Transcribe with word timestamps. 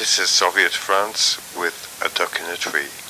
This 0.00 0.18
is 0.18 0.30
Soviet 0.30 0.72
France 0.72 1.38
with 1.58 1.76
A 2.02 2.08
Duck 2.16 2.40
in 2.40 2.46
a 2.46 2.56
Tree. 2.56 3.09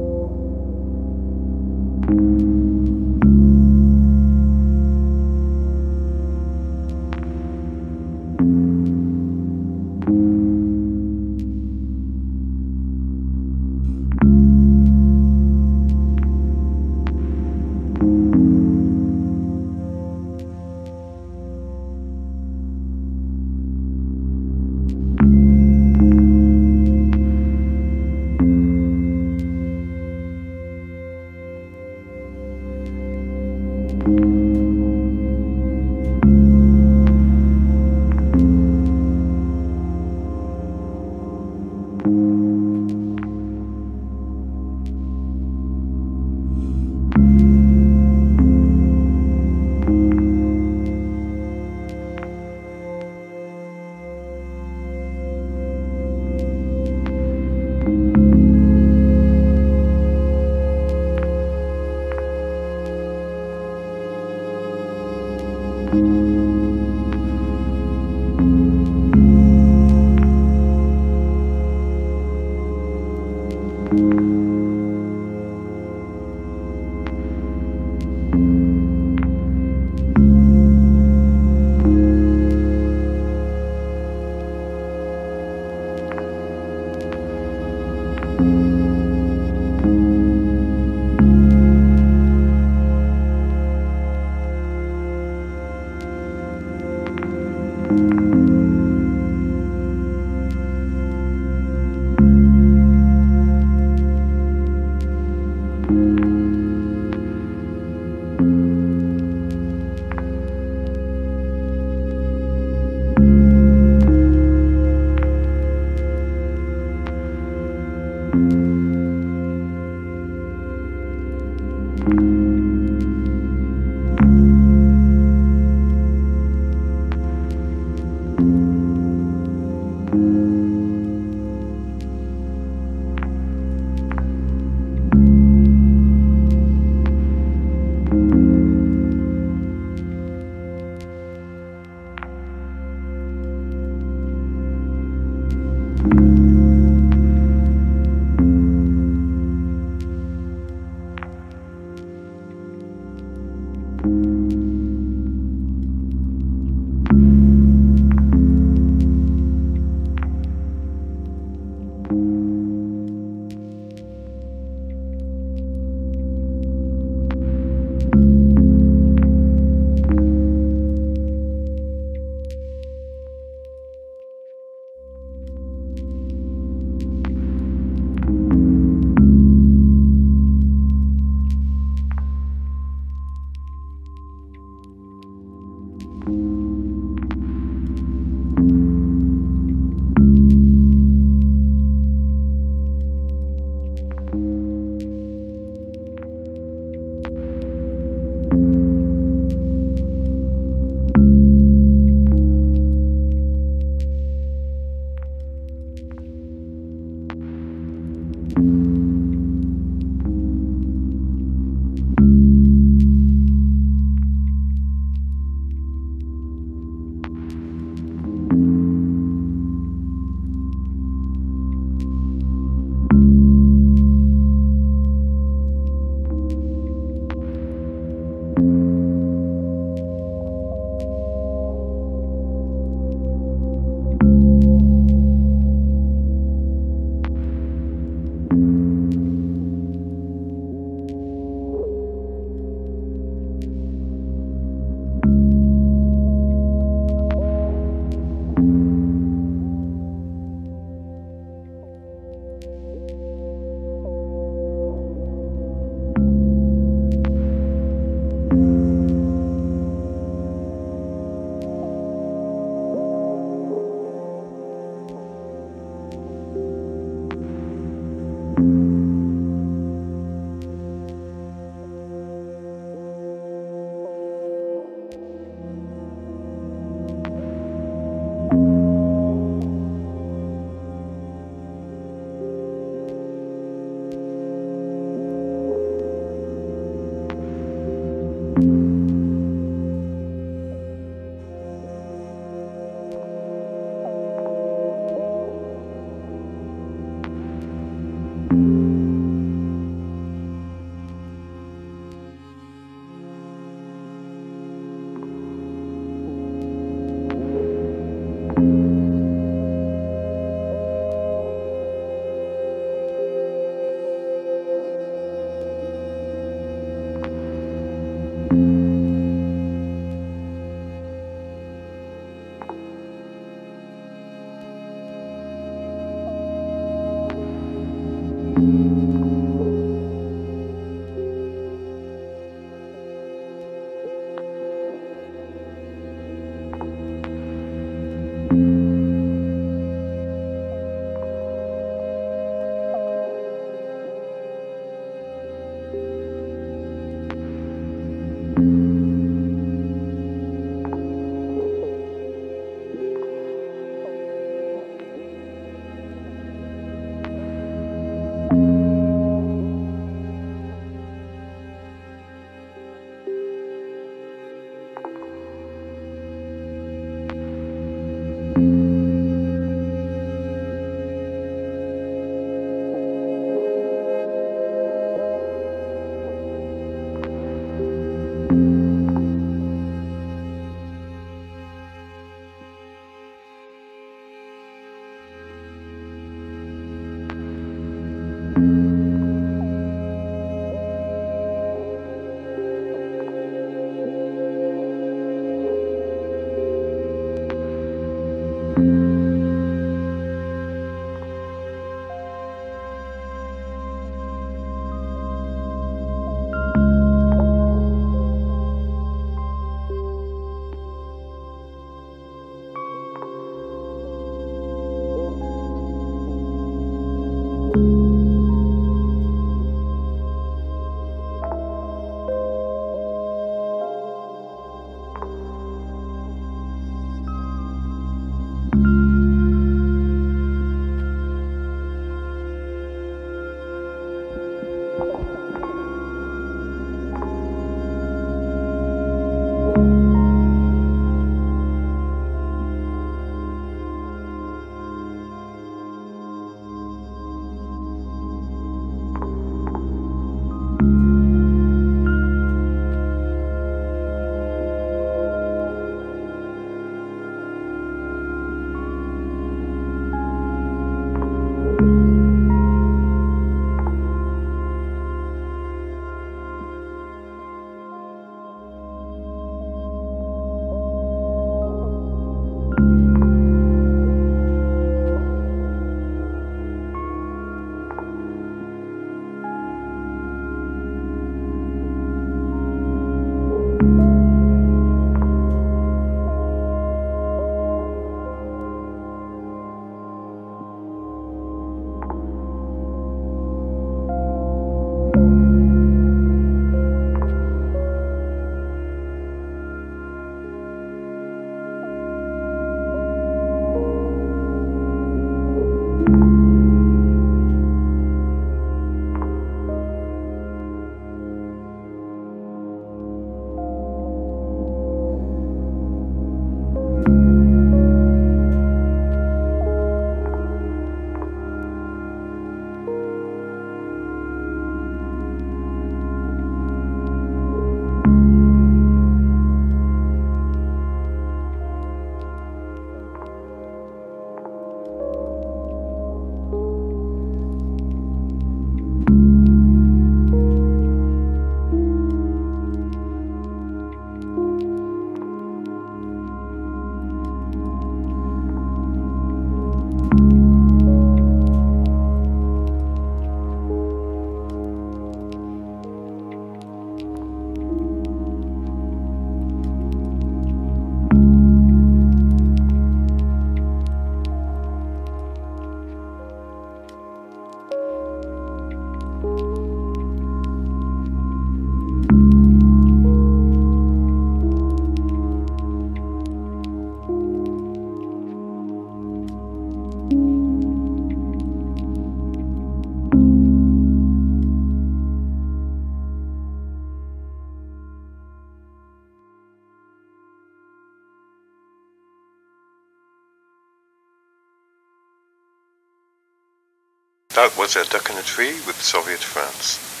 Was 597.61 597.75
A 597.75 597.83
Duck 597.83 598.09
in 598.09 598.17
a 598.17 598.23
Tree 598.23 598.59
with 598.65 598.81
Soviet 598.81 599.19
France. 599.19 600.00